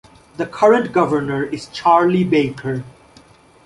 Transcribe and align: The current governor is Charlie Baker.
The 0.37 0.47
current 0.47 0.93
governor 0.93 1.43
is 1.43 1.67
Charlie 1.67 2.23
Baker. 2.23 2.83